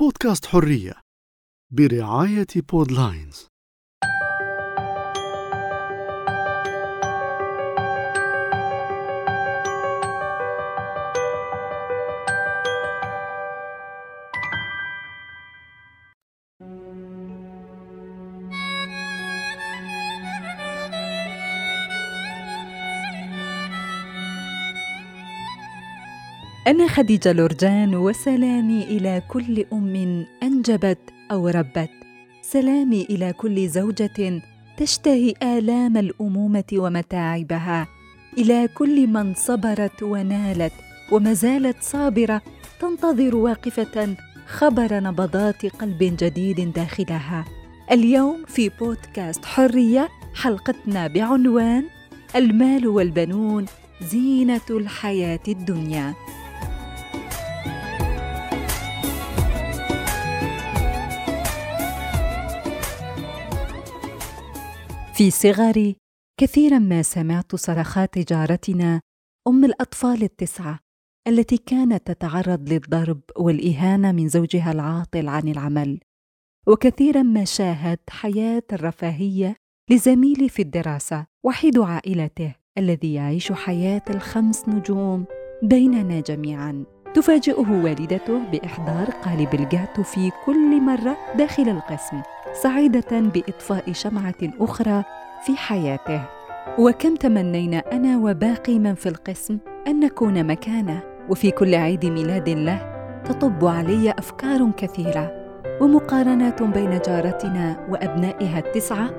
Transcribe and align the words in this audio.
بودكاست 0.00 0.46
حرية 0.46 0.94
برعاية 1.72 2.46
بودلاينز 2.72 3.46
أنا 26.66 26.88
خديجة 26.88 27.32
لورجان 27.32 27.94
وسلامي 27.94 28.82
إلى 28.82 29.22
كل 29.28 29.64
أم 29.72 30.26
أنجبت 30.42 30.98
أو 31.30 31.48
ربت. 31.48 31.90
سلامي 32.42 33.02
إلى 33.10 33.32
كل 33.32 33.68
زوجة 33.68 34.42
تشتهي 34.76 35.34
آلام 35.42 35.96
الأمومة 35.96 36.64
ومتاعبها. 36.72 37.88
إلى 38.38 38.68
كل 38.74 39.06
من 39.06 39.34
صبرت 39.34 40.02
ونالت 40.02 40.72
وما 41.12 41.32
زالت 41.32 41.76
صابرة 41.82 42.42
تنتظر 42.80 43.36
واقفة 43.36 44.16
خبر 44.46 45.00
نبضات 45.00 45.66
قلب 45.66 46.16
جديد 46.20 46.72
داخلها. 46.72 47.44
اليوم 47.92 48.44
في 48.46 48.68
بودكاست 48.68 49.44
حرية 49.44 50.08
حلقتنا 50.34 51.06
بعنوان 51.06 51.84
المال 52.36 52.88
والبنون 52.88 53.66
زينة 54.02 54.60
الحياة 54.70 55.40
الدنيا. 55.48 56.14
في 65.16 65.30
صغري 65.30 65.96
كثيرا 66.40 66.78
ما 66.78 67.02
سمعت 67.02 67.56
صرخات 67.56 68.18
جارتنا 68.18 69.00
أم 69.48 69.64
الأطفال 69.64 70.22
التسعة 70.22 70.78
التي 71.28 71.56
كانت 71.56 72.06
تتعرض 72.06 72.68
للضرب 72.68 73.20
والإهانة 73.36 74.12
من 74.12 74.28
زوجها 74.28 74.72
العاطل 74.72 75.28
عن 75.28 75.48
العمل 75.48 76.00
وكثيرا 76.66 77.22
ما 77.22 77.44
شاهدت 77.44 78.10
حياة 78.10 78.62
الرفاهية 78.72 79.56
لزميلي 79.90 80.48
في 80.48 80.62
الدراسة 80.62 81.26
وحيد 81.44 81.78
عائلته 81.78 82.54
الذي 82.78 83.14
يعيش 83.14 83.52
حياة 83.52 84.02
الخمس 84.10 84.68
نجوم 84.68 85.24
بيننا 85.62 86.20
جميعا. 86.20 86.84
تفاجئه 87.14 87.84
والدته 87.84 88.50
بإحضار 88.50 89.10
قالب 89.10 89.54
الجاتو 89.54 90.02
في 90.02 90.30
كل 90.46 90.80
مرة 90.80 91.16
داخل 91.36 91.68
القسم. 91.68 92.22
سعيدة 92.62 93.20
بإطفاء 93.20 93.92
شمعة 93.92 94.34
أخرى 94.60 95.04
في 95.46 95.56
حياته. 95.56 96.22
وكم 96.78 97.16
تمنينا 97.16 97.78
أنا 97.92 98.18
وباقي 98.18 98.78
من 98.78 98.94
في 98.94 99.08
القسم 99.08 99.58
أن 99.86 100.00
نكون 100.00 100.46
مكانه 100.46 101.02
وفي 101.30 101.50
كل 101.50 101.74
عيد 101.74 102.06
ميلاد 102.06 102.48
له 102.48 102.94
تطب 103.24 103.64
علي 103.64 104.10
أفكار 104.10 104.70
كثيرة 104.70 105.32
ومقارنات 105.80 106.62
بين 106.62 106.98
جارتنا 107.06 107.86
وأبنائها 107.90 108.58
التسعة 108.58 109.10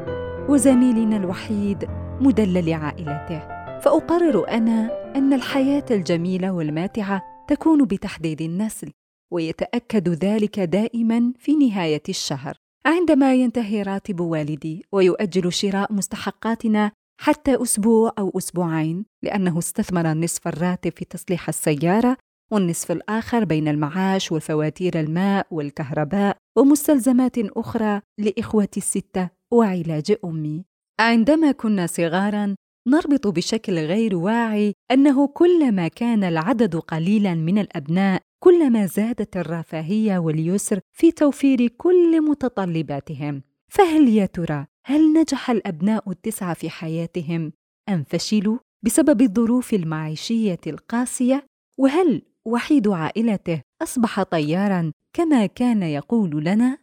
وزميلنا 0.49 1.17
الوحيد 1.17 1.89
مدلل 2.21 2.73
عائلته. 2.73 3.39
فأقرر 3.79 4.49
أنا 4.49 4.91
أن 5.15 5.33
الحياة 5.33 5.85
الجميلة 5.91 6.51
والماتعة 6.51 7.23
تكون 7.47 7.85
بتحديد 7.85 8.41
النسل 8.41 8.91
ويتأكد 9.31 10.09
ذلك 10.09 10.59
دائما 10.59 11.33
في 11.39 11.55
نهاية 11.55 12.03
الشهر. 12.09 12.64
عندما 12.85 13.33
ينتهي 13.33 13.81
راتب 13.81 14.19
والدي 14.19 14.85
ويؤجل 14.91 15.53
شراء 15.53 15.93
مستحقاتنا 15.93 16.91
حتى 17.21 17.61
أسبوع 17.61 18.13
أو 18.19 18.31
أسبوعين 18.37 19.05
لأنه 19.23 19.59
استثمر 19.59 20.13
نصف 20.13 20.47
الراتب 20.47 20.91
في 20.91 21.05
تصليح 21.05 21.47
السيارة 21.47 22.17
والنصف 22.51 22.91
الآخر 22.91 23.43
بين 23.43 23.67
المعاش 23.67 24.31
وفواتير 24.31 24.99
الماء 24.99 25.47
والكهرباء 25.51 26.37
ومستلزمات 26.57 27.37
أخرى 27.37 28.01
لإخوتي 28.19 28.79
الستة 28.79 29.29
وعلاج 29.53 30.15
أمي. 30.25 30.65
عندما 30.99 31.51
كنا 31.51 31.87
صغارا 31.87 32.55
نربط 32.87 33.27
بشكل 33.27 33.73
غير 33.73 34.15
واعي 34.15 34.73
أنه 34.91 35.27
كلما 35.27 35.87
كان 35.87 36.23
العدد 36.23 36.75
قليلا 36.75 37.35
من 37.35 37.59
الأبناء 37.59 38.21
كلما 38.45 38.85
زادت 38.85 39.37
الرفاهية 39.37 40.17
واليسر 40.17 40.79
في 40.91 41.11
توفير 41.11 41.67
كل 41.67 42.21
متطلباتهم. 42.21 43.41
فهل 43.67 44.09
يا 44.09 44.25
ترى 44.25 44.65
هل 44.85 45.13
نجح 45.13 45.49
الأبناء 45.49 46.11
التسعة 46.11 46.53
في 46.53 46.69
حياتهم 46.69 47.51
أم 47.89 48.03
فشلوا 48.09 48.57
بسبب 48.83 49.21
الظروف 49.21 49.73
المعيشية 49.73 50.59
القاسية؟ 50.67 51.45
وهل 51.77 52.21
وحيد 52.45 52.87
عائلته 52.87 53.61
أصبح 53.81 54.23
طيارا 54.23 54.91
كما 55.13 55.45
كان 55.45 55.83
يقول 55.83 56.43
لنا؟ 56.43 56.77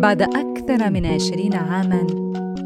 بعد 0.00 0.22
أكثر 0.22 0.90
من 0.90 1.06
عشرين 1.06 1.54
عاماً 1.54 2.06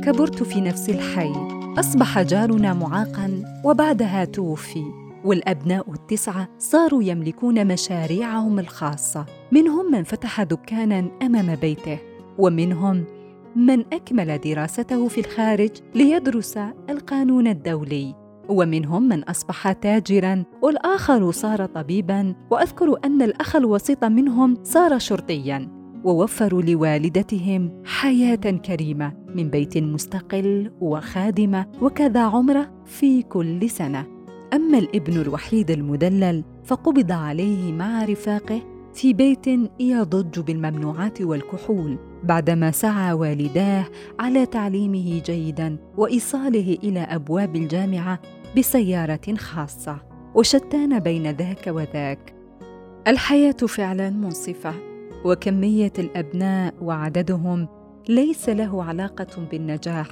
كبرت 0.04 0.42
في 0.42 0.60
نفس 0.60 0.90
الحي. 0.90 1.32
أصبح 1.78 2.22
جارنا 2.22 2.72
معاقاً 2.74 3.42
وبعدها 3.64 4.24
توفي. 4.24 4.84
والأبناء 5.24 5.92
التسعة 5.92 6.48
صاروا 6.58 7.02
يملكون 7.02 7.66
مشاريعهم 7.66 8.58
الخاصة. 8.58 9.26
منهم 9.52 9.92
من 9.92 10.04
فتح 10.04 10.42
دكاناً 10.42 11.10
أمام 11.22 11.54
بيته 11.54 11.98
ومنهم 12.38 13.04
من 13.56 13.80
أكمل 13.92 14.38
دراسته 14.38 15.08
في 15.08 15.20
الخارج 15.20 15.70
ليدرس 15.94 16.58
القانون 16.90 17.46
الدولي. 17.46 18.14
ومنهم 18.48 19.02
من 19.08 19.24
أصبح 19.24 19.72
تاجراً 19.72 20.44
والآخر 20.62 21.30
صار 21.30 21.66
طبيباً. 21.66 22.34
وأذكر 22.50 22.96
أن 23.04 23.22
الأخ 23.22 23.56
الوسيط 23.56 24.04
منهم 24.04 24.56
صار 24.62 24.98
شرطياً. 24.98 25.73
ووفروا 26.04 26.62
لوالدتهم 26.62 27.82
حياة 27.84 28.34
كريمة 28.36 29.12
من 29.34 29.50
بيت 29.50 29.78
مستقل 29.78 30.72
وخادمة 30.80 31.66
وكذا 31.82 32.20
عمرة 32.20 32.70
في 32.86 33.22
كل 33.22 33.70
سنة. 33.70 34.06
أما 34.52 34.78
الابن 34.78 35.20
الوحيد 35.20 35.70
المدلل 35.70 36.44
فقبض 36.64 37.12
عليه 37.12 37.72
مع 37.72 38.04
رفاقه 38.04 38.62
في 38.94 39.12
بيت 39.12 39.46
يضج 39.80 40.40
بالممنوعات 40.40 41.22
والكحول 41.22 41.98
بعدما 42.24 42.70
سعى 42.70 43.12
والداه 43.12 43.86
على 44.20 44.46
تعليمه 44.46 45.22
جيدا 45.26 45.76
وإيصاله 45.96 46.78
إلى 46.82 47.00
أبواب 47.00 47.56
الجامعة 47.56 48.20
بسيارة 48.58 49.34
خاصة. 49.36 49.98
وشتان 50.34 50.98
بين 50.98 51.30
ذاك 51.30 51.64
وذاك. 51.66 52.34
الحياة 53.08 53.52
فعلا 53.52 54.10
منصفة. 54.10 54.93
وكمية 55.24 55.92
الأبناء 55.98 56.74
وعددهم 56.80 57.68
ليس 58.08 58.48
له 58.48 58.84
علاقة 58.84 59.46
بالنجاح 59.50 60.08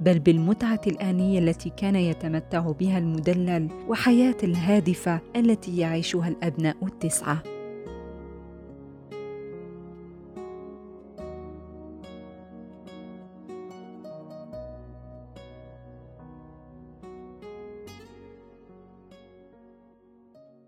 بل 0.00 0.18
بالمتعة 0.18 0.80
الآنية 0.86 1.38
التي 1.38 1.70
كان 1.70 1.96
يتمتع 1.96 2.60
بها 2.60 2.98
المدلل 2.98 3.68
وحياة 3.88 4.36
الهادفة 4.42 5.20
التي 5.36 5.78
يعيشها 5.78 6.28
الأبناء 6.28 6.76
التسعة. 6.82 7.42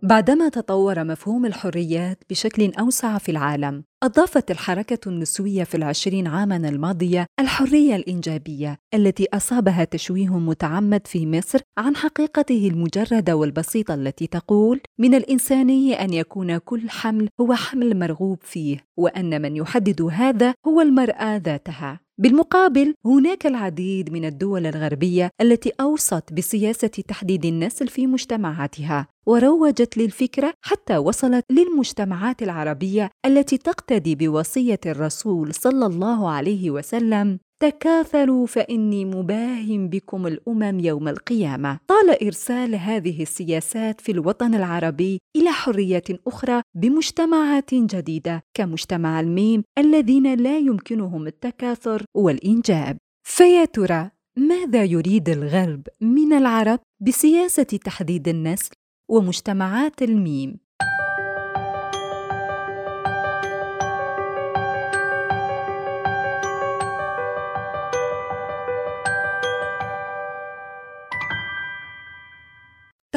بعدما 0.09 0.49
تطور 0.49 1.05
مفهوم 1.05 1.47
الحريات 1.47 2.23
بشكل 2.31 2.73
أوسع 2.81 3.19
في 3.19 3.31
العالم. 3.31 3.85
أضافت 4.03 4.51
الحركة 4.51 5.09
النسوية 5.09 5.65
في 5.65 5.77
العشرين 5.77 6.27
عاماً 6.27 6.57
الماضية 6.57 7.27
الحرية 7.41 7.97
الإنجابية 7.97 8.79
التي 8.95 9.27
أصابها 9.35 9.85
تشويه 9.85 10.39
متعمد 10.39 11.07
في 11.07 11.27
مصر 11.27 11.61
عن 11.79 11.97
حقيقته 11.97 12.69
المجردة 12.73 13.37
والبسيطة 13.37 13.95
التي 13.95 14.27
تقول 14.27 14.81
من 14.99 15.15
الإنساني 15.15 16.05
أن 16.05 16.13
يكون 16.13 16.59
كل 16.59 16.91
حمل 16.91 17.29
هو 17.41 17.55
حمل 17.55 17.99
مرغوب 17.99 18.39
فيه 18.43 18.85
وأن 18.97 19.43
من 19.43 19.57
يحدد 19.57 20.03
هذا 20.03 20.55
هو 20.67 20.81
المرأة 20.81 21.37
ذاتها. 21.37 22.01
بالمقابل 22.21 22.95
هناك 23.05 23.47
العديد 23.47 24.13
من 24.13 24.25
الدول 24.25 24.67
الغربية 24.67 25.31
التي 25.41 25.73
أوصت 25.81 26.33
بسياسة 26.33 26.89
تحديد 26.89 27.45
النسل 27.45 27.89
في 27.89 28.07
مجتمعاتها 28.07 29.07
وروجت 29.27 29.97
للفكرة 29.97 30.55
حتى 30.65 30.97
وصلت 30.97 31.45
للمجتمعات 31.51 32.43
العربية 32.43 33.11
التي 33.27 33.59
تقتدي 33.89 34.15
بوصية 34.15 34.81
الرسول 34.87 35.55
صلى 35.55 35.87
الله 35.87 36.31
عليه 36.31 36.71
وسلم 36.71 37.39
تكاثروا 37.63 38.47
فإني 38.47 39.05
مباه 39.05 39.67
بكم 39.69 40.27
الأمم 40.27 40.81
يوم 40.81 41.09
القيامة. 41.09 41.79
طال 41.87 42.25
إرسال 42.25 42.75
هذه 42.75 43.23
السياسات 43.23 44.01
في 44.01 44.13
الوطن 44.13 44.55
العربي 44.55 45.19
إلى 45.37 45.51
حرية 45.51 46.05
أخرى 46.27 46.63
بمجتمعات 46.75 47.75
جديدة 47.75 48.43
كمجتمع 48.55 49.21
الميم 49.21 49.63
الذين 49.79 50.35
لا 50.35 50.59
يمكنهم 50.59 51.27
التكاثر 51.27 52.05
والإنجاب. 52.17 52.97
فيا 53.27 53.65
ترى 53.65 54.11
ماذا 54.37 54.85
يريد 54.85 55.29
الغرب 55.29 55.87
من 56.01 56.33
العرب 56.33 56.79
بسياسة 57.01 57.63
تحديد 57.63 58.29
النسل 58.29 58.71
ومجتمعات 59.11 60.03
الميم؟ 60.03 60.68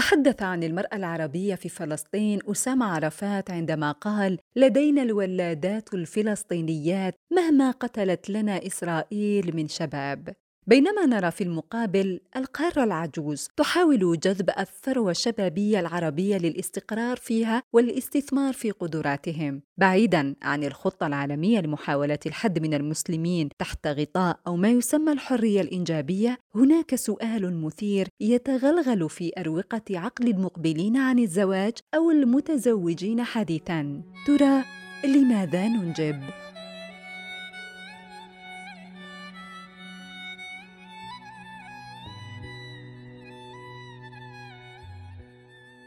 تحدث 0.02 0.42
عن 0.42 0.64
المرأة 0.64 0.96
العربية 0.96 1.56
في 1.56 1.70
فلسطين 1.70 2.40
أسامة 2.52 2.86
عرفات 2.86 3.52
عندما 3.52 3.92
قال: 3.92 4.38
لدينا 4.56 5.04
الولادات 5.04 5.94
الفلسطينيات 5.94 7.16
مهما 7.32 7.72
قتلت 7.72 8.30
لنا 8.30 8.68
إسرائيل 8.68 9.56
من 9.56 9.68
شباب. 9.68 10.36
بينما 10.68 11.06
نرى 11.06 11.32
في 11.32 11.44
المقابل 11.44 12.20
القارة 12.36 12.84
العجوز 12.84 13.48
تحاول 13.58 14.20
جذب 14.20 14.50
الثروة 14.60 15.12
الشبابية 15.12 15.80
العربية 15.80 16.38
للاستقرار 16.38 17.18
فيها 17.18 17.64
والاستثمار 17.74 18.54
في 18.54 18.72
قدراتهم، 18.72 19.62
بعيداً 19.78 20.36
عن 20.42 20.64
الخطة 20.64 21.08
العالمية 21.08 21.60
لمحاولة 21.60 22.20
الحد 22.26 22.60
من 22.60 22.74
المسلمين 22.74 23.50
تحت 23.60 23.88
غطاء 23.88 24.40
أو 24.48 24.56
ما 24.56 24.70
يسمى 24.70 25.12
الحرية 25.12 25.62
الإنجابية، 25.62 26.38
هناك 26.56 26.96
سؤال 26.96 27.62
مثير 27.62 28.08
يتغلغل 28.20 29.10
في 29.10 29.32
أروقة 29.38 29.82
عقل 29.92 30.28
المقبلين 30.28 30.98
عن 30.98 31.20
الزواج 31.20 31.74
أو 31.96 32.12
المتزوجين 32.12 33.24
حديثاً، 33.24 34.02
ترى 34.28 34.64
لماذا 35.04 35.68
ننجب؟ 35.68 36.51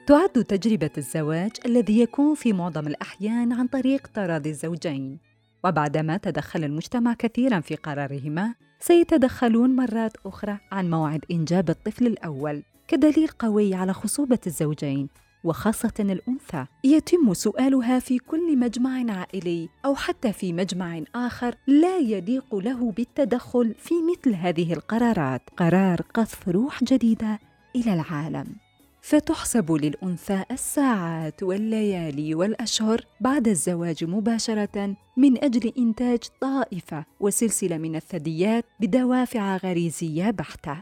تعد 0.07 0.29
تجربة 0.29 0.91
الزواج 0.99 1.51
الذي 1.67 2.01
يكون 2.01 2.35
في 2.35 2.53
معظم 2.53 2.87
الأحيان 2.87 3.53
عن 3.53 3.67
طريق 3.67 4.07
تراضي 4.07 4.51
الزوجين. 4.51 5.19
وبعدما 5.65 6.17
تدخل 6.17 6.65
المجتمع 6.65 7.15
كثيرا 7.15 7.61
في 7.61 7.77
قرارهما 7.77 8.55
سيتدخلون 8.81 9.77
مرات 9.77 10.13
أخرى 10.27 10.59
عن 10.73 10.91
موعد 10.91 11.25
إنجاب 11.31 11.71
الطفل 11.71 12.07
الأول 12.07 12.63
كدليل 12.89 13.29
قوي 13.29 13.75
على 13.75 13.93
خصوبة 13.93 14.39
الزوجين 14.47 15.09
وخاصة 15.45 15.93
الأنثى. 16.01 16.67
يتم 16.85 17.35
سؤالها 17.35 17.99
في 17.99 18.19
كل 18.19 18.59
مجمع 18.59 19.13
عائلي 19.13 19.69
أو 19.85 19.95
حتى 19.95 20.33
في 20.33 20.53
مجمع 20.53 21.03
آخر 21.15 21.55
لا 21.67 21.99
يليق 21.99 22.55
له 22.55 22.93
بالتدخل 22.93 23.75
في 23.79 23.95
مثل 24.13 24.35
هذه 24.35 24.73
القرارات. 24.73 25.43
قرار 25.57 26.03
قذف 26.15 26.49
روح 26.49 26.85
جديدة 26.85 27.39
إلى 27.77 27.95
العالم. 27.95 28.64
فتحسب 29.05 29.73
للأنثى 29.73 30.45
الساعات 30.51 31.43
والليالي 31.43 32.35
والأشهر 32.35 33.01
بعد 33.21 33.49
الزواج 33.49 34.05
مباشرة 34.05 34.97
من 35.17 35.45
أجل 35.45 35.73
إنتاج 35.79 36.19
طائفة 36.41 37.05
وسلسلة 37.21 37.79
من 37.79 37.97
الثدييات 37.97 38.65
بدوافع 38.81 39.57
غريزية 39.57 40.31
بحتة. 40.31 40.81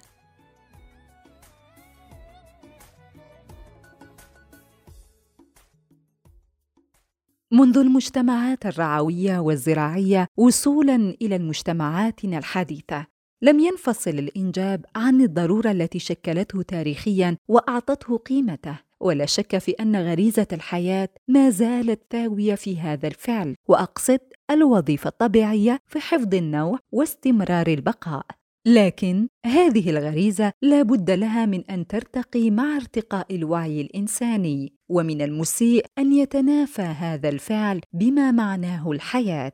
منذ 7.53 7.79
المجتمعات 7.79 8.67
الرعوية 8.67 9.39
والزراعية 9.39 10.27
وصولا 10.37 11.17
إلى 11.23 11.37
المجتمعاتنا 11.37 12.39
الحديثة 12.39 13.12
لم 13.43 13.61
ينفصل 13.61 14.11
الإنجاب 14.11 14.85
عن 14.97 15.21
الضرورة 15.21 15.71
التي 15.71 15.99
شكلته 15.99 16.63
تاريخيا 16.63 17.37
وأعطته 17.49 18.17
قيمته. 18.17 18.79
ولا 19.01 19.27
شك 19.27 19.59
في 19.59 19.71
أن 19.71 19.97
غريزة 19.97 20.47
الحياة 20.53 21.09
ما 21.29 21.51
زالت 21.51 22.01
تاويه 22.11 22.55
في 22.55 22.81
هذا 22.81 23.07
الفعل 23.09 23.55
وأقصد 23.69 24.21
الوظيفة 24.51 25.09
الطبيعية 25.09 25.81
في 25.87 26.01
حفظ 26.01 26.35
النوع 26.35 26.79
واستمرار 26.93 27.67
البقاء. 27.67 28.27
لكن 28.67 29.29
هذه 29.47 29.91
الغريزة 29.91 30.53
لا 30.63 30.83
بد 30.83 31.11
لها 31.11 31.47
من 31.47 31.65
أن 31.71 31.87
ترتقي 31.87 32.51
مع 32.51 32.77
ارتقاء 32.77 33.35
الوعي 33.35 33.81
الإنساني 33.81 34.73
ومن 34.89 35.23
المسيء 35.23 35.87
أن 35.99 36.13
يتنافى 36.13 36.83
هذا 36.83 37.29
الفعل 37.29 37.81
بما 37.93 38.31
معناه 38.31 38.91
الحياة. 38.91 39.53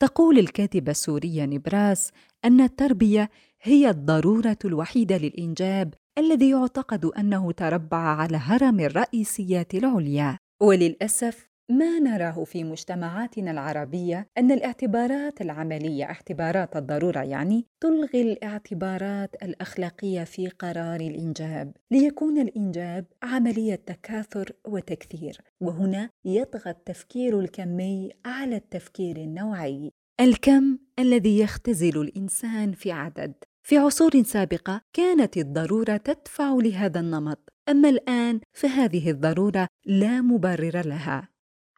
تقول 0.00 0.38
الكاتبة 0.38 0.90
السورية 0.90 1.44
نبراس 1.44 2.10
أن 2.44 2.60
التربية 2.60 3.30
هي 3.62 3.90
الضرورة 3.90 4.58
الوحيدة 4.64 5.16
للإنجاب 5.18 5.94
الذي 6.18 6.50
يعتقد 6.50 7.04
أنه 7.04 7.52
تربع 7.52 7.98
على 7.98 8.36
هرم 8.36 8.80
الرئيسيات 8.80 9.74
العليا. 9.74 10.38
وللأسف 10.62 11.48
ما 11.70 11.98
نراه 11.98 12.44
في 12.44 12.64
مجتمعاتنا 12.64 13.50
العربية 13.50 14.28
أن 14.38 14.50
الاعتبارات 14.50 15.40
العملية 15.40 16.04
اعتبارات 16.04 16.76
الضرورة 16.76 17.20
يعني 17.20 17.66
تلغي 17.80 18.22
الاعتبارات 18.22 19.42
الأخلاقية 19.42 20.24
في 20.24 20.48
قرار 20.48 21.00
الإنجاب 21.00 21.76
ليكون 21.90 22.38
الإنجاب 22.38 23.04
عملية 23.22 23.74
تكاثر 23.74 24.52
وتكثير 24.66 25.38
وهنا 25.60 26.10
يطغى 26.24 26.70
التفكير 26.70 27.40
الكمي 27.40 28.10
على 28.24 28.56
التفكير 28.56 29.16
النوعي. 29.16 29.92
الكم 30.20 30.78
الذي 30.98 31.38
يختزل 31.38 32.00
الإنسان 32.00 32.72
في 32.72 32.92
عدد. 32.92 33.34
في 33.62 33.78
عصور 33.78 34.22
سابقة 34.22 34.80
كانت 34.92 35.36
الضرورة 35.36 35.96
تدفع 35.96 36.54
لهذا 36.54 37.00
النمط. 37.00 37.52
أما 37.68 37.88
الآن 37.88 38.40
فهذه 38.52 39.10
الضرورة 39.10 39.68
لا 39.86 40.20
مبرر 40.20 40.86
لها. 40.86 41.28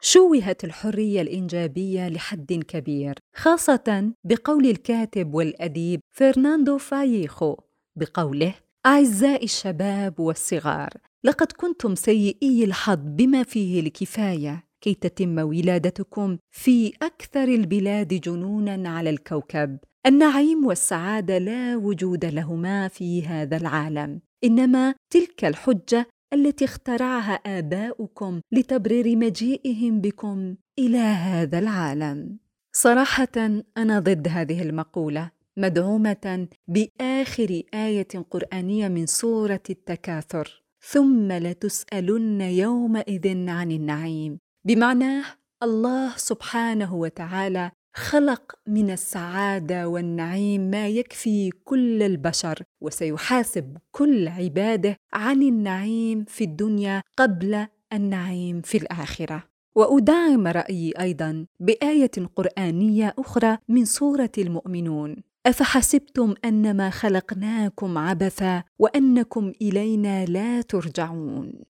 شوهت 0.01 0.65
الحرية 0.65 1.23
الإنجابية 1.23 2.09
لحد 2.09 2.53
كبير 2.53 3.15
خاصة 3.37 4.13
بقول 4.25 4.67
الكاتب 4.67 5.35
والأديب 5.35 6.01
فرناندو 6.13 6.79
فاييخو 6.79 7.57
بقوله 7.97 8.55
أعزائي 8.87 9.45
الشباب 9.45 10.21
والصغار 10.21 10.91
لقد 11.25 11.53
كنتم 11.53 11.95
سيئي 11.95 12.65
الحظ 12.65 12.99
بما 13.03 13.43
فيه 13.43 13.81
الكفاية. 13.81 14.64
كي 14.85 14.95
تتم 14.95 15.39
ولادتكم 15.39 16.39
في 16.51 16.93
أكثر 17.03 17.45
البلاد 17.45 18.09
جنونا 18.09 18.89
على 18.89 19.11
الكوكب. 19.11 19.79
النعيم 20.07 20.67
والسعادة 20.67 21.39
لا 21.39 21.77
وجود 21.77 22.25
لهما 22.25 22.89
في 22.89 23.27
هذا 23.27 23.57
العالم. 23.57 24.21
إنما 24.45 24.95
تلك 25.11 25.45
الحجة 25.45 26.07
التي 26.33 26.65
اخترعها 26.65 27.33
آباؤكم 27.33 28.41
لتبرير 28.53 29.17
مجيئهم 29.17 30.01
بكم 30.01 30.57
إلى 30.79 30.99
هذا 30.99 31.59
العالم. 31.59 32.39
صراحة 32.73 33.63
أنا 33.77 33.99
ضد 33.99 34.29
هذه 34.29 34.63
المقولة 34.63 35.31
مدعومه 35.57 36.49
بآخر 36.69 37.63
آية 37.75 38.09
قرآنية 38.31 38.89
من 38.89 39.07
سورة 39.07 39.63
التكاثر. 39.71 40.65
ثم 40.81 41.33
لتسألن 41.33 42.41
يومئذ 42.41 43.49
عن 43.49 43.71
النعيم. 43.71 44.44
بمعناه 44.67 45.25
الله 45.63 46.17
سبحانه 46.17 46.95
وتعالى 46.95 47.71
خلق 47.97 48.55
من 48.67 48.91
السعادة 48.91 49.89
والنعيم 49.89 50.61
ما 50.61 50.89
يكفي 50.89 51.51
كل 51.65 52.03
البشر 52.03 52.63
وسيحاسب 52.81 53.77
كل 53.93 54.29
عباده 54.29 54.97
عن 55.13 55.43
النعيم 55.43 56.25
في 56.29 56.45
الدنيا 56.45 57.03
قبل 57.17 57.67
النعيم 57.93 58.61
في 58.61 58.79
الآخرة. 58.79 59.45
وأدعم 59.77 60.47
رأيي 60.47 60.93
أيضا 61.01 61.47
بآية 61.61 62.11
قرآنية 62.37 63.15
أخرى 63.19 63.59
من 63.69 63.85
سورة 63.85 64.33
المؤمنون 64.39 65.17
أفحسبتم 65.47 66.35
أنما 66.45 66.91
خلقناكم 66.91 67.99
عبثا 67.99 68.63
وأنكم 68.79 69.53
إلينا 69.63 70.25
لا 70.25 70.63
ترجعون؟ 70.63 71.74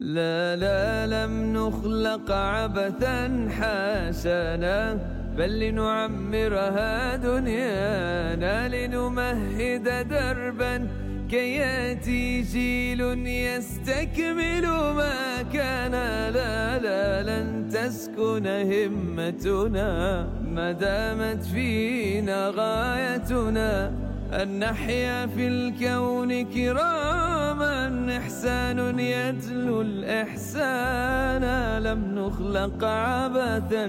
لا 0.00 0.56
لا 0.56 1.06
لم 1.06 1.52
نخلق 1.56 2.30
عبثا 2.30 3.48
حسنا 3.50 4.98
بل 5.36 5.60
لنعمرها 5.60 7.16
دنيانا 7.16 8.68
لنمهد 8.68 10.08
دربا. 10.08 10.88
كي 11.30 11.56
يأتي 11.56 12.42
جيل 12.42 13.00
يستكمل 13.26 14.66
ما 14.96 15.42
كان 15.52 15.92
لا 16.32 16.78
لا 16.78 17.22
لن 17.22 17.68
تسكن 17.68 18.46
همتنا. 18.46 20.26
ما 20.44 20.72
دامت 20.72 21.44
فينا 21.44 22.52
غايتنا. 22.56 24.05
أن 24.42 24.58
نحيا 24.58 25.26
في 25.26 25.48
الكون 25.48 26.44
كراما 26.44 28.16
إحسان 28.16 28.98
يتلو 28.98 29.80
الإحسان. 29.80 31.44
لم 31.82 32.18
نخلق 32.18 32.84
عبثا 32.84 33.86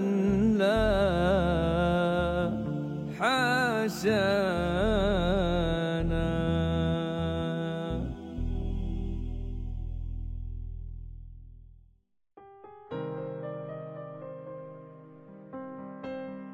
لا 0.58 0.78
حاشانا. 3.20 4.38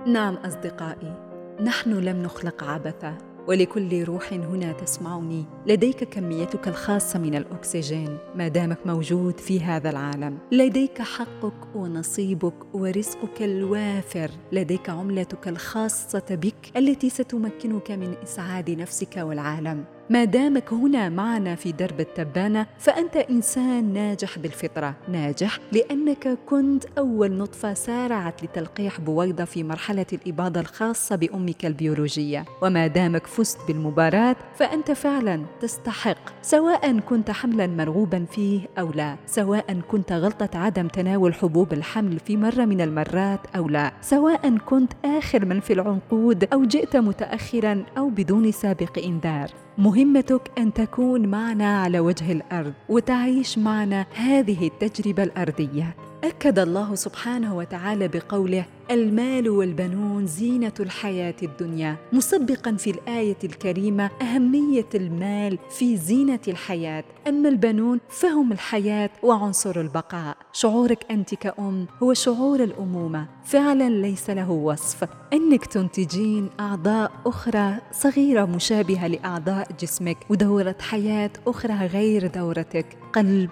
نعم 0.07 0.35
أصدقائي 0.35 1.13
نحن 1.62 1.93
لم 1.93 2.23
نخلق 2.23 2.63
عبثا. 2.63 3.32
ولكل 3.47 4.03
روح 4.03 4.33
هنا 4.33 4.71
تسمعني. 4.71 5.45
لديك 5.67 6.03
كميتك 6.03 6.67
الخاصة 6.67 7.19
من 7.19 7.35
الأكسجين. 7.35 8.17
ما 8.35 8.47
دامك 8.47 8.77
موجود 8.85 9.39
في 9.39 9.59
هذا 9.62 9.89
العالم. 9.89 10.38
لديك 10.51 11.01
حقك 11.01 11.75
ونصيبك 11.75 12.75
ورزقك 12.75 13.41
الوافر. 13.41 14.31
لديك 14.51 14.89
عملتك 14.89 15.47
الخاصة 15.47 16.25
بك 16.29 16.77
التي 16.77 17.09
ستمكنك 17.09 17.91
من 17.91 18.13
إسعاد 18.23 18.71
نفسك 18.71 19.17
والعالم. 19.17 19.83
ما 20.10 20.24
دامك 20.24 20.74
هنا 20.74 21.10
معنا 21.10 21.55
في 21.55 21.72
درب 21.72 22.00
التبانة 22.00 22.67
فأنت 22.79 23.15
إنسان 23.15 23.93
ناجح 23.93 24.39
بالفطرة. 24.39 24.95
ناجح 25.07 25.60
لأنك 25.72 26.38
كنت 26.50 26.86
أول 26.98 27.31
نطفة 27.31 27.74
سارعت 27.74 28.43
لتلقيح 28.43 29.01
بويضة 29.01 29.45
في 29.45 29.63
مرحلة 29.63 30.05
الإباضة 30.13 30.60
الخاصة 30.60 31.15
بأمك 31.15 31.65
البيولوجية. 31.65 32.45
وما 32.62 32.88
دامك 32.88 33.27
فزت 33.27 33.57
بالمباراة 33.67 34.36
فأنت 34.55 34.91
فعلا 34.91 35.45
تستحق 35.62 36.17
سواء 36.41 37.00
كنت 37.00 37.31
حملا 37.31 37.67
مرغوبا 37.67 38.25
فيه 38.31 38.62
أو 38.79 38.91
لا 38.91 39.15
سواء 39.25 39.79
كنت 39.91 40.12
غلطة 40.12 40.50
عدم 40.60 40.88
تناول 40.88 41.33
حبوب 41.33 41.74
الحمل 41.74 42.19
في 42.19 42.38
مرة 42.38 42.65
من 42.65 42.81
المرات 42.81 43.39
أو 43.55 43.69
لا 43.69 43.91
سواء 44.01 44.57
كنت 44.57 44.93
آخر 45.05 45.45
من 45.45 45.60
في 45.60 45.74
العنقود 45.74 46.48
أو 46.53 46.65
جئت 46.65 46.95
متأخرا 46.95 47.83
أو 47.98 48.10
بدون 48.10 48.51
سابق 48.51 49.00
إنذار. 49.05 49.50
مهمتك 49.77 50.51
أن 50.58 50.74
تكون 50.74 51.27
معنا 51.27 51.82
على 51.82 52.00
وجه 52.00 52.32
الأرض 52.32 52.74
وتعيش 52.89 53.58
معنا 53.58 54.06
هذه 54.15 54.68
التجربة 54.68 55.24
الأرضية. 55.24 55.96
أكد 56.24 56.60
الله 56.60 56.96
سبحانه 56.96 57.58
وتعالى 57.58 58.08
بقوله 58.08 58.65
المال 58.92 59.50
والبنون 59.50 60.27
زينة 60.27 60.74
الحياة 60.80 61.36
الدنيا. 61.44 61.96
مسبقا 62.13 62.75
في 62.75 62.89
الآية 62.89 63.38
الكريمة 63.44 64.10
أهمية 64.22 64.89
المال 64.96 65.60
في 65.70 65.98
زينة 65.98 66.39
الحياة. 66.48 67.03
أما 67.27 67.50
البنون 67.50 68.00
فهم 68.10 68.51
الحياة 68.51 69.10
وعنصر 69.24 69.82
البقاء. 69.82 70.38
شعورك 70.53 71.06
أنت 71.12 71.36
كأم 71.36 71.88
هو 72.03 72.13
شعور 72.13 72.63
الأمومة. 72.63 73.27
فعلا 73.46 73.89
ليس 73.89 74.30
له 74.30 74.51
وصف. 74.51 75.10
أنك 75.34 75.65
تنتجين 75.65 76.50
أعضاء 76.60 77.12
أخرى 77.25 77.75
صغيرة 77.92 78.46
مشابهة 78.46 79.08
لأعضاء 79.08 79.68
جسمك 79.80 80.18
ودورة 80.30 80.75
حياة 80.80 81.32
أخرى 81.48 81.74
غير 81.74 82.27
دورتك. 82.27 82.86
قلب 83.13 83.50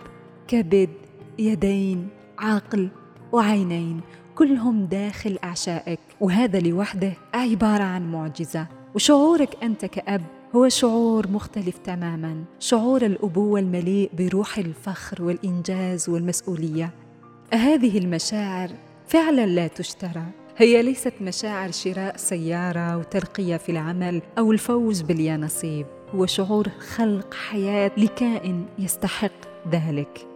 كبد 0.48 0.90
يدين. 1.40 2.21
عقل 2.41 2.89
وعينين 3.31 4.01
كلهم 4.36 4.86
داخل 4.86 5.38
أعشائك. 5.43 6.00
وهذا 6.21 6.60
لوحده 6.60 7.13
عبارة 7.33 7.83
عن 7.83 8.12
معجزة. 8.12 8.67
وشعورك 8.95 9.63
أنت 9.63 9.86
كأب 9.86 10.21
هو 10.55 10.69
شعور 10.69 11.27
مختلف 11.27 11.77
تماما. 11.77 12.43
شعور 12.60 13.01
الأبوة 13.05 13.60
المليء 13.60 14.12
بروح 14.17 14.57
الفخر 14.57 15.24
والإنجاز 15.24 16.10
والمسؤولية. 16.10 16.91
هذه 17.53 17.98
المشاعر 17.98 18.69
فعلا 19.07 19.45
لا 19.45 19.67
تشترى. 19.67 20.24
هي 20.57 20.83
ليست 20.83 21.13
مشاعر 21.21 21.71
شراء 21.71 22.17
سيارة 22.17 22.98
وترقية 22.98 23.57
في 23.57 23.71
العمل 23.71 24.21
أو 24.38 24.51
الفوز 24.51 25.01
باليانصيب. 25.01 25.86
هو 26.15 26.25
شعور 26.25 26.67
خلق 26.95 27.33
حياة 27.33 27.91
لكائن 27.98 28.65
يستحق 28.79 29.31
ذلك. 29.71 30.30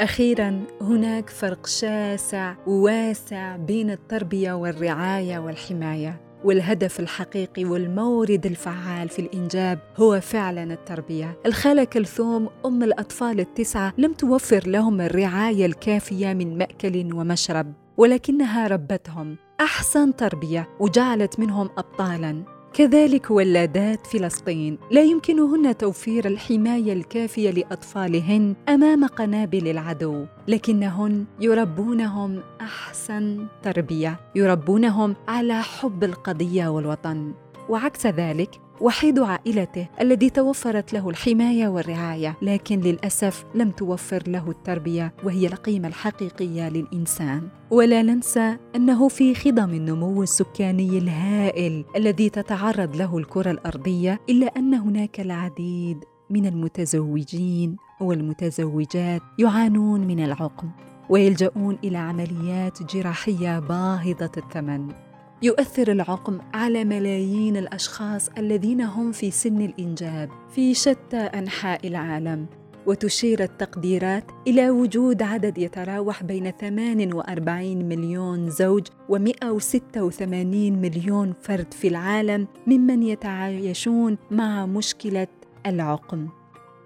أخيرا 0.00 0.64
هناك 0.80 1.30
فرق 1.30 1.66
شاسع 1.66 2.54
وواسع 2.66 3.56
بين 3.56 3.90
التربية 3.90 4.52
والرعاية 4.52 5.38
والحماية. 5.38 6.20
والهدف 6.44 7.00
الحقيقي 7.00 7.64
والمورد 7.64 8.46
الفعال 8.46 9.08
في 9.08 9.18
الإنجاب 9.18 9.78
هو 9.96 10.20
فعلا 10.20 10.62
التربية. 10.62 11.38
الخالة 11.46 11.84
كلثوم 11.84 12.48
أم 12.66 12.82
الأطفال 12.82 13.40
التسعة 13.40 13.92
لم 13.98 14.12
توفر 14.12 14.66
لهم 14.66 15.00
الرعاية 15.00 15.66
الكافية 15.66 16.32
من 16.32 16.58
مأكل 16.58 17.14
ومشرب 17.14 17.72
ولكنها 17.96 18.66
ربتهم. 18.66 19.36
أحسن 19.60 20.16
تربية 20.16 20.68
وجعلت 20.80 21.40
منهم 21.40 21.70
أبطالا. 21.78 22.59
كذلك 22.74 23.30
ولادات 23.30 24.06
فلسطين 24.06 24.78
لا 24.90 25.02
يمكنهن 25.02 25.76
توفير 25.76 26.26
الحماية 26.26 26.92
الكافية 26.92 27.50
لأطفالهن 27.50 28.54
أمام 28.68 29.06
قنابل 29.06 29.68
العدو 29.68 30.26
لكنهن 30.48 31.24
يربونهم 31.40 32.40
أحسن 32.60 33.46
تربية 33.62 34.20
يربونهم 34.34 35.16
على 35.28 35.62
حب 35.62 36.04
القضية 36.04 36.68
والوطن. 36.68 37.32
وعكس 37.70 38.06
ذلك 38.06 38.60
وحيد 38.80 39.18
عائلته 39.18 39.88
الذي 40.00 40.30
توفرت 40.30 40.92
له 40.92 41.08
الحماية 41.10 41.68
والرعاية 41.68 42.36
لكن 42.42 42.80
للأسف 42.80 43.44
لم 43.54 43.70
توفر 43.70 44.22
له 44.26 44.50
التربية 44.50 45.14
وهي 45.24 45.46
القيمة 45.46 45.88
الحقيقية 45.88 46.68
للإنسان. 46.68 47.48
ولا 47.70 48.02
ننسى 48.02 48.56
أنه 48.76 49.08
في 49.08 49.34
خضم 49.34 49.74
النمو 49.74 50.22
السكاني 50.22 50.98
الهائل 50.98 51.84
الذي 51.96 52.28
تتعرض 52.30 52.96
له 52.96 53.18
الكرة 53.18 53.50
الأرضية 53.50 54.20
إلا 54.28 54.46
أن 54.46 54.74
هناك 54.74 55.20
العديد 55.20 56.04
من 56.30 56.46
المتزوجين 56.46 57.76
والمتزوجات 58.00 59.22
يعانون 59.38 60.00
من 60.06 60.24
العقم 60.24 60.70
ويلجؤون 61.08 61.78
إلى 61.84 61.98
عمليات 61.98 62.82
جراحية 62.82 63.58
باهظة 63.58 64.30
الثمن. 64.36 65.09
يؤثر 65.42 65.92
العقم 65.92 66.38
على 66.54 66.84
ملايين 66.84 67.56
الأشخاص 67.56 68.28
الذين 68.38 68.80
هم 68.80 69.12
في 69.12 69.30
سن 69.30 69.60
الإنجاب 69.60 70.30
في 70.54 70.74
شتى 70.74 71.16
أنحاء 71.16 71.86
العالم 71.86 72.46
وتشير 72.86 73.42
التقديرات 73.42 74.24
إلى 74.46 74.70
وجود 74.70 75.22
عدد 75.22 75.58
يتراوح 75.58 76.22
بين 76.22 76.50
48 76.50 77.88
مليون 77.88 78.50
زوج 78.50 78.86
و186 78.86 80.22
مليون 80.54 81.34
فرد 81.42 81.74
في 81.74 81.88
العالم 81.88 82.46
ممن 82.66 83.02
يتعايشون 83.02 84.18
مع 84.30 84.66
مشكلة 84.66 85.28
العقم. 85.66 86.28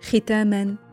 ختاماً 0.03 0.84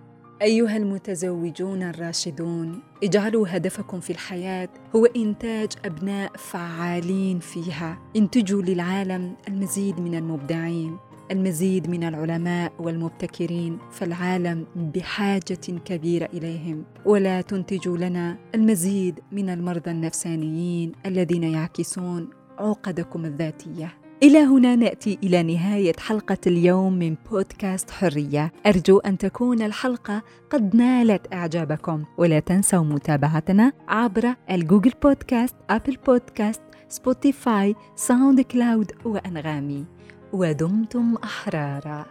أيها 0.42 0.78
المتزوجون 0.78 1.84
الراشدون 1.84 2.80
اجعلوا 3.04 3.48
هدفكم 3.50 4.00
في 4.00 4.10
الحياة 4.10 4.70
هو 4.96 5.06
إنتاج 5.06 5.70
أبناء 5.86 6.32
فعالين 6.38 7.40
فيها. 7.40 7.98
انتجوا 8.16 8.62
للعالم 8.62 9.36
المزيد 9.48 10.00
من 10.00 10.16
المبدعين 10.16 10.98
المزيد 11.32 11.90
من 11.90 12.04
العلماء 12.04 12.74
والمبتكرين 12.80 13.78
فالعالم 13.92 14.66
بحاجة 14.76 15.80
كبيرة 15.86 16.30
إليهم. 16.34 16.84
ولا 17.06 17.42
تنتجوا 17.42 17.98
لنا 17.98 18.38
المزيد 18.56 19.20
من 19.32 19.50
المرضى 19.50 19.92
النفسانيين 19.92 20.92
الذين 21.06 21.44
يعكسون 21.44 22.30
عقدكم 22.60 23.26
الذاتية. 23.26 24.01
إلى 24.24 24.40
هنا 24.40 24.76
نأتي 24.76 25.20
إلى 25.24 25.44
نهاية 25.44 25.94
حلقة 26.00 26.38
اليوم 26.48 26.94
من 26.94 27.16
بودكاست 27.32 27.92
حرية. 27.92 28.52
أرجو 28.66 29.00
أن 29.00 29.18
تكون 29.18 29.62
الحلقة 29.62 30.22
قد 30.50 30.76
نالت 30.76 31.34
إعجابكم. 31.34 32.04
ولا 32.18 32.40
تنسوا 32.40 32.84
متابعتنا 32.84 33.72
عبر 33.88 34.36
ال 34.52 34.94
Google 35.04 35.56
Podcast 35.70 35.98
Apple 36.08 36.62
Podcast 36.90 37.76
Spotify 37.96 38.42
SoundCloud 38.42 38.92
وأنغامي. 39.06 39.86
ودمتم 40.34 41.16
أحرارا. 41.24 42.06